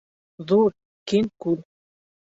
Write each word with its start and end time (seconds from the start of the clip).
Ҙур, 0.51 0.73
киң 1.13 1.31
күл. 1.45 1.63